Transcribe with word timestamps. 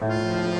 Bye. 0.00 0.59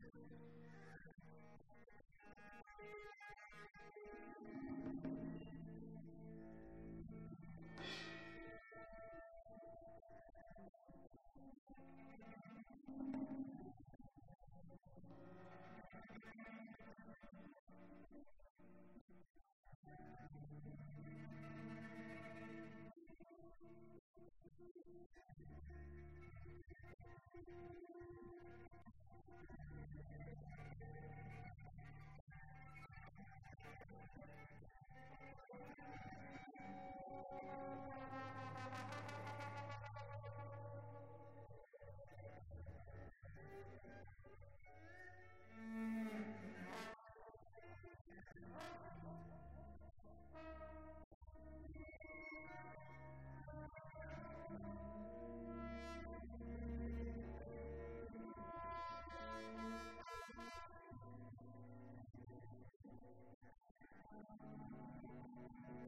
Thank 0.00 0.14
you. 2.80 3.15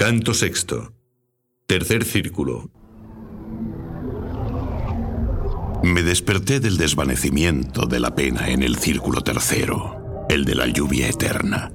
Canto 0.00 0.32
sexto. 0.32 0.94
Tercer 1.66 2.06
círculo. 2.06 2.70
Me 5.82 6.02
desperté 6.02 6.58
del 6.58 6.78
desvanecimiento 6.78 7.84
de 7.84 8.00
la 8.00 8.14
pena 8.14 8.48
en 8.48 8.62
el 8.62 8.78
círculo 8.78 9.20
tercero, 9.20 10.26
el 10.30 10.46
de 10.46 10.54
la 10.54 10.68
lluvia 10.68 11.06
eterna. 11.06 11.70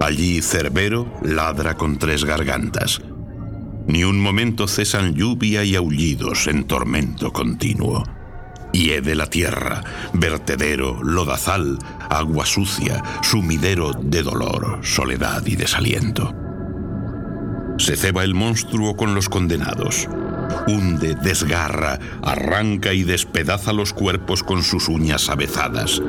Allí 0.00 0.40
Cerbero 0.40 1.12
ladra 1.20 1.74
con 1.74 1.98
tres 1.98 2.24
gargantas. 2.24 3.02
Ni 3.86 4.02
un 4.02 4.18
momento 4.18 4.66
cesan 4.66 5.12
lluvia 5.12 5.62
y 5.62 5.76
aullidos 5.76 6.46
en 6.46 6.64
tormento 6.64 7.34
continuo. 7.34 8.02
Hiede 8.72 9.14
la 9.14 9.26
tierra, 9.26 9.84
vertedero, 10.14 11.02
lodazal, 11.02 11.78
agua 12.08 12.46
sucia, 12.46 13.02
sumidero 13.20 13.92
de 13.92 14.22
dolor, 14.22 14.78
soledad 14.82 15.44
y 15.44 15.56
desaliento. 15.56 16.47
Se 17.78 17.96
ceba 17.96 18.24
el 18.24 18.34
monstruo 18.34 18.96
con 18.96 19.14
los 19.14 19.28
condenados. 19.28 20.08
Hunde, 20.66 21.14
desgarra, 21.14 21.98
arranca 22.22 22.92
y 22.92 23.04
despedaza 23.04 23.72
los 23.72 23.92
cuerpos 23.92 24.42
con 24.42 24.62
sus 24.62 24.88
uñas 24.88 25.28
avezadas. 25.30 26.02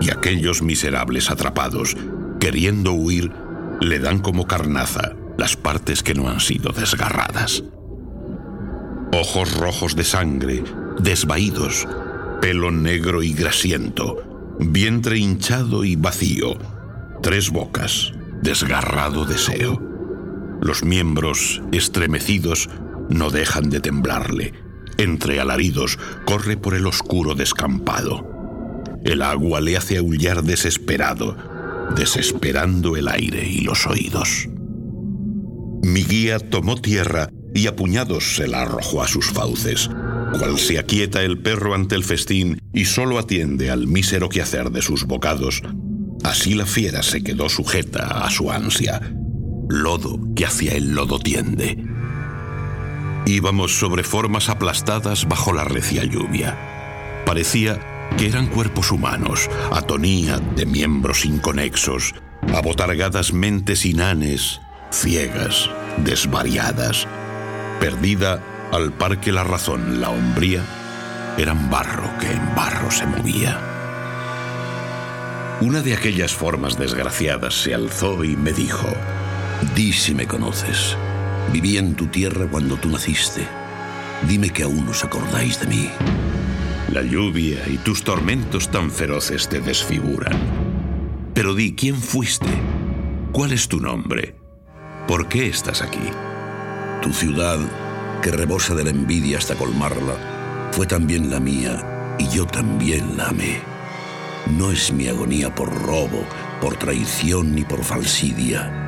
Y 0.00 0.10
aquellos 0.10 0.62
miserables 0.62 1.30
atrapados, 1.30 1.96
queriendo 2.40 2.92
huir, 2.92 3.30
le 3.80 3.98
dan 3.98 4.18
como 4.20 4.46
carnaza 4.46 5.12
las 5.36 5.56
partes 5.56 6.02
que 6.02 6.14
no 6.14 6.28
han 6.28 6.40
sido 6.40 6.72
desgarradas. 6.72 7.62
Ojos 9.12 9.54
rojos 9.56 9.96
de 9.96 10.04
sangre, 10.04 10.64
desvaídos, 10.98 11.86
pelo 12.40 12.70
negro 12.70 13.22
y 13.22 13.32
grasiento, 13.32 14.22
vientre 14.58 15.18
hinchado 15.18 15.84
y 15.84 15.96
vacío, 15.96 16.56
tres 17.22 17.50
bocas, 17.50 18.12
desgarrado 18.42 19.24
deseo. 19.24 19.85
Los 20.66 20.82
miembros, 20.82 21.62
estremecidos, 21.70 22.68
no 23.08 23.30
dejan 23.30 23.70
de 23.70 23.78
temblarle. 23.78 24.52
Entre 24.98 25.38
alaridos, 25.38 25.96
corre 26.24 26.56
por 26.56 26.74
el 26.74 26.88
oscuro 26.88 27.36
descampado. 27.36 28.26
El 29.04 29.22
agua 29.22 29.60
le 29.60 29.76
hace 29.76 29.96
aullar 29.96 30.42
desesperado, 30.42 31.36
desesperando 31.94 32.96
el 32.96 33.06
aire 33.06 33.48
y 33.48 33.60
los 33.60 33.86
oídos. 33.86 34.48
Mi 35.84 36.02
guía 36.02 36.40
tomó 36.40 36.74
tierra 36.74 37.30
y 37.54 37.68
a 37.68 37.76
puñados 37.76 38.34
se 38.34 38.48
la 38.48 38.62
arrojó 38.62 39.04
a 39.04 39.06
sus 39.06 39.26
fauces, 39.26 39.88
cual 40.36 40.58
se 40.58 40.80
aquieta 40.80 41.22
el 41.22 41.38
perro 41.38 41.76
ante 41.76 41.94
el 41.94 42.02
festín 42.02 42.58
y 42.72 42.86
solo 42.86 43.20
atiende 43.20 43.70
al 43.70 43.86
mísero 43.86 44.28
quehacer 44.28 44.72
de 44.72 44.82
sus 44.82 45.04
bocados, 45.04 45.62
así 46.24 46.54
la 46.54 46.66
fiera 46.66 47.04
se 47.04 47.22
quedó 47.22 47.48
sujeta 47.48 48.24
a 48.24 48.30
su 48.30 48.50
ansia, 48.50 49.00
lodo 49.68 50.18
que 50.34 50.46
hacia 50.46 50.72
el 50.72 50.94
lodo 50.94 51.18
tiende. 51.18 51.84
Íbamos 53.26 53.78
sobre 53.78 54.04
formas 54.04 54.48
aplastadas 54.48 55.26
bajo 55.26 55.52
la 55.52 55.64
recia 55.64 56.04
lluvia. 56.04 56.56
Parecía 57.26 57.80
que 58.16 58.28
eran 58.28 58.46
cuerpos 58.46 58.92
humanos, 58.92 59.50
atonía 59.72 60.38
de 60.38 60.64
miembros 60.64 61.24
inconexos, 61.24 62.14
abotargadas 62.54 63.32
mentes 63.32 63.84
inanes, 63.84 64.60
ciegas, 64.90 65.68
desvariadas, 65.98 67.06
perdida 67.80 68.42
al 68.72 68.92
par 68.92 69.20
que 69.20 69.32
la 69.32 69.44
razón, 69.44 70.00
la 70.00 70.10
hombría, 70.10 70.62
eran 71.36 71.68
barro 71.70 72.08
que 72.18 72.30
en 72.30 72.54
barro 72.54 72.90
se 72.90 73.06
movía. 73.06 73.60
Una 75.60 75.80
de 75.80 75.94
aquellas 75.94 76.32
formas 76.32 76.78
desgraciadas 76.78 77.54
se 77.54 77.74
alzó 77.74 78.24
y 78.24 78.36
me 78.36 78.52
dijo, 78.52 78.88
Di 79.74 79.92
si 79.92 80.14
me 80.14 80.26
conoces. 80.26 80.96
Viví 81.52 81.78
en 81.78 81.94
tu 81.94 82.06
tierra 82.06 82.46
cuando 82.50 82.76
tú 82.76 82.88
naciste. 82.88 83.46
Dime 84.28 84.50
que 84.50 84.64
aún 84.64 84.88
os 84.88 85.04
acordáis 85.04 85.60
de 85.60 85.66
mí. 85.66 85.90
La 86.92 87.02
lluvia 87.02 87.62
y 87.68 87.78
tus 87.78 88.02
tormentos 88.02 88.70
tan 88.70 88.90
feroces 88.90 89.48
te 89.48 89.60
desfiguran. 89.60 90.34
Pero 91.34 91.54
di, 91.54 91.74
¿quién 91.74 91.96
fuiste? 91.96 92.50
¿Cuál 93.32 93.52
es 93.52 93.68
tu 93.68 93.80
nombre? 93.80 94.36
¿Por 95.06 95.28
qué 95.28 95.46
estás 95.48 95.82
aquí? 95.82 96.10
Tu 97.02 97.12
ciudad, 97.12 97.58
que 98.22 98.30
rebosa 98.30 98.74
de 98.74 98.84
la 98.84 98.90
envidia 98.90 99.38
hasta 99.38 99.54
colmarla, 99.54 100.68
fue 100.72 100.86
también 100.86 101.30
la 101.30 101.40
mía 101.40 102.16
y 102.18 102.28
yo 102.28 102.46
también 102.46 103.16
la 103.16 103.28
amé. 103.28 103.60
No 104.56 104.70
es 104.70 104.92
mi 104.92 105.08
agonía 105.08 105.54
por 105.54 105.72
robo, 105.82 106.24
por 106.60 106.76
traición 106.76 107.54
ni 107.54 107.64
por 107.64 107.82
falsidia. 107.82 108.85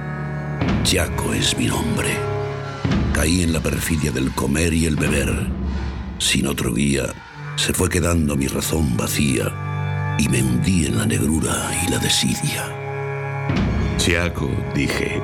Jaco 0.90 1.34
es 1.34 1.56
mi 1.56 1.66
nombre. 1.66 2.08
Caí 3.12 3.42
en 3.42 3.52
la 3.52 3.60
perfidia 3.60 4.10
del 4.10 4.30
comer 4.32 4.72
y 4.72 4.86
el 4.86 4.96
beber. 4.96 5.48
Sin 6.18 6.46
otro 6.46 6.72
guía, 6.72 7.06
se 7.56 7.74
fue 7.74 7.88
quedando 7.88 8.36
mi 8.36 8.46
razón 8.46 8.96
vacía 8.96 10.16
y 10.18 10.28
me 10.28 10.42
hundí 10.42 10.86
en 10.86 10.96
la 10.96 11.06
negrura 11.06 11.70
y 11.84 11.90
la 11.90 11.98
desidia. 11.98 12.64
Jaco, 13.98 14.50
dije, 14.74 15.20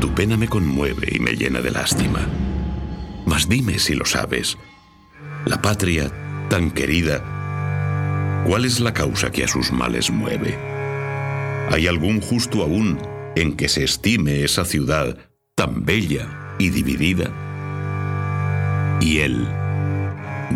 tu 0.00 0.14
pena 0.14 0.36
me 0.36 0.48
conmueve 0.48 1.08
y 1.10 1.18
me 1.18 1.32
llena 1.32 1.60
de 1.60 1.70
lástima. 1.70 2.20
Mas 3.26 3.48
dime 3.48 3.78
si 3.78 3.94
lo 3.94 4.04
sabes. 4.04 4.56
La 5.44 5.60
patria, 5.60 6.12
tan 6.48 6.70
querida, 6.70 8.44
¿cuál 8.46 8.64
es 8.64 8.80
la 8.80 8.94
causa 8.94 9.30
que 9.32 9.44
a 9.44 9.48
sus 9.48 9.72
males 9.72 10.10
mueve? 10.10 10.56
¿Hay 11.70 11.86
algún 11.86 12.20
justo 12.20 12.62
aún 12.62 12.98
en 13.36 13.56
que 13.56 13.68
se 13.68 13.84
estime 13.84 14.44
esa 14.44 14.64
ciudad 14.64 15.16
tan 15.54 15.84
bella 15.84 16.56
y 16.58 16.70
dividida? 16.70 17.30
Y 19.00 19.18
él, 19.18 19.46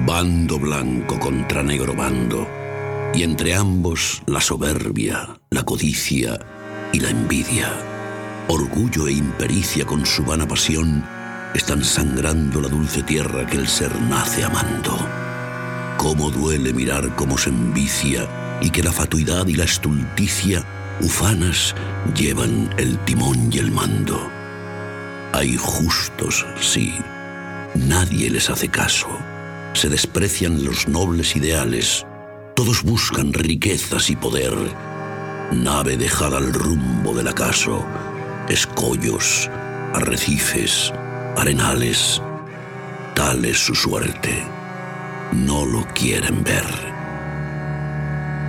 bando 0.07 0.59
blanco 0.59 1.19
contra 1.19 1.63
negro 1.63 1.95
bando, 1.95 2.47
y 3.15 3.23
entre 3.23 3.55
ambos 3.55 4.23
la 4.27 4.41
soberbia, 4.41 5.41
la 5.51 5.63
codicia 5.63 6.39
y 6.93 7.01
la 7.01 7.11
envidia, 7.11 7.73
orgullo 8.49 9.09
e 9.09 9.13
impericia 9.13 9.85
con 9.85 10.07
su 10.07 10.25
vana 10.25 10.47
pasión, 10.47 11.05
están 11.55 11.85
sangrando 11.85 12.61
la 12.61 12.69
dulce 12.69 13.03
tierra 13.03 13.47
que 13.47 13.57
el 13.57 13.69
ser 13.69 13.95
nace 14.03 14.45
amando. 14.45 14.97
Cómo 15.97 16.31
duele 16.31 16.73
mirar 16.73 17.17
cómo 17.17 17.39
se 17.39 17.51
envicia 17.51 18.29
y 18.61 18.71
que 18.71 18.83
la 18.83 18.93
fatuidad 18.93 19.47
y 19.47 19.55
la 19.55 19.65
estulticia 19.65 20.65
ufanas 21.01 21.75
llevan 22.15 22.71
el 22.79 22.99
timón 23.05 23.51
y 23.53 23.59
el 23.59 23.71
mando. 23.71 24.31
Hay 25.33 25.57
justos, 25.57 26.47
sí, 26.61 26.95
nadie 27.75 28.31
les 28.31 28.51
hace 28.51 28.69
caso. 28.69 29.09
Se 29.75 29.89
desprecian 29.89 30.65
los 30.65 30.89
nobles 30.89 31.37
ideales, 31.37 32.07
todos 32.55 32.83
buscan 32.83 33.33
riquezas 33.33 34.11
y 34.11 34.17
poder. 34.17 34.55
Nave 35.53 35.97
dejada 35.97 36.39
al 36.39 36.53
rumbo 36.53 37.15
del 37.15 37.29
acaso, 37.29 37.85
escollos, 38.49 39.49
arrecifes, 39.95 40.93
arenales, 41.37 42.21
tal 43.15 43.45
es 43.45 43.59
su 43.59 43.75
suerte. 43.75 44.45
No 45.33 45.65
lo 45.65 45.87
quieren 45.95 46.43
ver. 46.43 46.67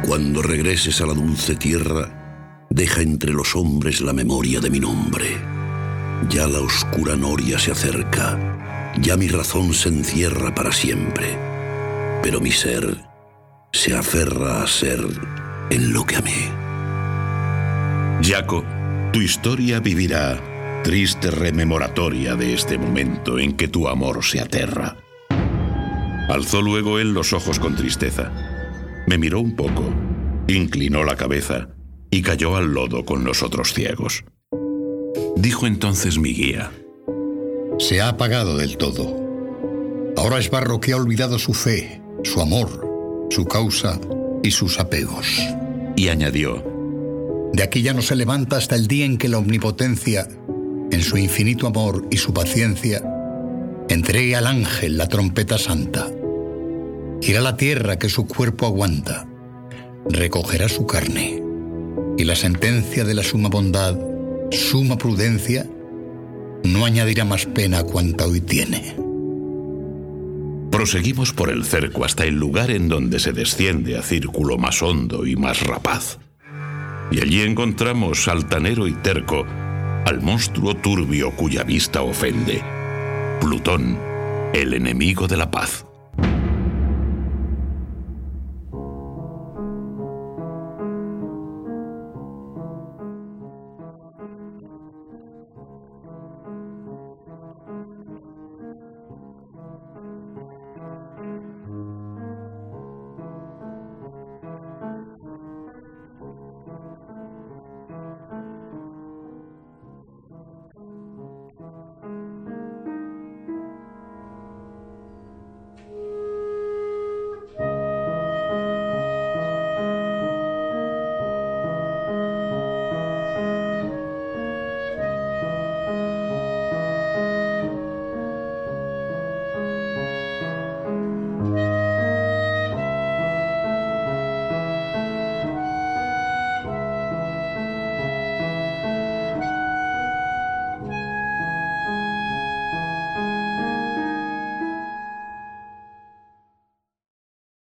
Cuando 0.01 0.41
regreses 0.41 1.01
a 1.01 1.05
la 1.05 1.13
dulce 1.13 1.55
tierra, 1.55 2.18
deja 2.69 3.01
entre 3.01 3.33
los 3.33 3.55
hombres 3.55 4.01
la 4.01 4.13
memoria 4.13 4.59
de 4.59 4.69
mi 4.69 4.79
nombre. 4.79 5.37
Ya 6.29 6.47
la 6.47 6.59
oscura 6.59 7.15
noria 7.15 7.57
se 7.57 7.71
acerca, 7.71 8.93
ya 9.01 9.17
mi 9.17 9.27
razón 9.27 9.73
se 9.73 9.89
encierra 9.89 10.53
para 10.53 10.71
siempre, 10.71 11.37
pero 12.21 12.39
mi 12.39 12.51
ser 12.51 12.97
se 13.71 13.95
aferra 13.95 14.63
a 14.63 14.67
ser 14.67 14.99
en 15.69 15.93
lo 15.93 16.05
que 16.05 16.17
amé. 16.17 16.51
Jaco, 18.21 18.63
tu 19.13 19.21
historia 19.21 19.79
vivirá, 19.79 20.81
triste 20.83 21.31
rememoratoria 21.31 22.35
de 22.35 22.53
este 22.53 22.77
momento 22.77 23.39
en 23.39 23.53
que 23.53 23.67
tu 23.67 23.87
amor 23.87 24.23
se 24.23 24.41
aterra. 24.41 24.97
Alzó 26.29 26.61
luego 26.61 26.99
él 26.99 27.13
los 27.13 27.33
ojos 27.33 27.59
con 27.59 27.75
tristeza. 27.75 28.31
Me 29.07 29.17
miró 29.17 29.39
un 29.39 29.55
poco, 29.55 29.83
inclinó 30.47 31.03
la 31.03 31.15
cabeza 31.15 31.69
y 32.11 32.21
cayó 32.21 32.55
al 32.55 32.73
lodo 32.73 33.05
con 33.05 33.23
los 33.23 33.43
otros 33.43 33.73
ciegos. 33.73 34.23
Dijo 35.35 35.67
entonces 35.67 36.17
mi 36.17 36.33
guía. 36.33 36.71
Se 37.77 38.01
ha 38.01 38.09
apagado 38.09 38.57
del 38.57 38.77
todo. 38.77 39.15
Ahora 40.17 40.39
es 40.39 40.49
barro 40.49 40.79
que 40.79 40.91
ha 40.91 40.97
olvidado 40.97 41.39
su 41.39 41.53
fe, 41.53 42.01
su 42.23 42.41
amor, 42.41 43.27
su 43.29 43.45
causa 43.45 43.99
y 44.43 44.51
sus 44.51 44.79
apegos. 44.79 45.27
Y 45.95 46.09
añadió, 46.09 46.63
De 47.53 47.63
aquí 47.63 47.81
ya 47.81 47.93
no 47.93 48.01
se 48.01 48.15
levanta 48.15 48.57
hasta 48.57 48.75
el 48.75 48.87
día 48.87 49.05
en 49.05 49.17
que 49.17 49.29
la 49.29 49.37
omnipotencia, 49.37 50.27
en 50.91 51.01
su 51.01 51.17
infinito 51.17 51.67
amor 51.67 52.05
y 52.09 52.17
su 52.17 52.33
paciencia, 52.33 53.01
entregue 53.87 54.35
al 54.35 54.47
ángel 54.47 54.97
la 54.97 55.07
trompeta 55.07 55.57
santa. 55.57 56.07
Irá 57.21 57.41
la 57.41 57.55
tierra 57.55 57.97
que 57.97 58.09
su 58.09 58.27
cuerpo 58.27 58.65
aguanta, 58.65 59.27
recogerá 60.09 60.67
su 60.69 60.85
carne 60.85 61.48
y 62.19 62.25
la 62.25 62.35
sentencia 62.35 63.05
de 63.05 63.13
la 63.13 63.23
suma 63.23 63.47
bondad, 63.47 63.97
suma 64.51 64.97
prudencia, 64.97 65.65
no 66.65 66.83
añadirá 66.83 67.23
más 67.23 67.45
pena 67.45 67.79
a 67.79 67.83
cuanta 67.83 68.27
hoy 68.27 68.41
tiene. 68.41 68.93
Proseguimos 70.69 71.31
por 71.31 71.49
el 71.49 71.63
cerco 71.63 72.03
hasta 72.03 72.25
el 72.25 72.35
lugar 72.35 72.71
en 72.71 72.89
donde 72.89 73.19
se 73.19 73.31
desciende 73.31 73.97
a 73.97 74.01
círculo 74.01 74.57
más 74.57 74.83
hondo 74.83 75.25
y 75.25 75.37
más 75.37 75.65
rapaz. 75.65 76.19
Y 77.09 77.21
allí 77.21 77.41
encontramos, 77.41 78.27
altanero 78.27 78.85
y 78.85 78.95
terco, 78.95 79.45
al 80.05 80.21
monstruo 80.21 80.75
turbio 80.75 81.33
cuya 81.37 81.63
vista 81.63 82.01
ofende, 82.01 82.61
Plutón, 83.39 83.97
el 84.53 84.73
enemigo 84.73 85.25
de 85.29 85.37
la 85.37 85.49
paz. 85.49 85.85